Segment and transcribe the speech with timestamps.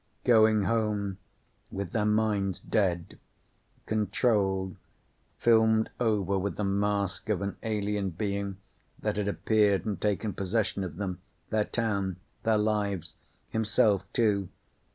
[0.23, 1.19] Going home
[1.69, 3.19] with their minds dead.
[3.85, 4.75] Controlled,
[5.37, 8.57] filmed over with the mask of an alien being
[8.97, 13.13] that had appeared and taken possession of them, their town, their lives.
[13.51, 14.49] Himself, too.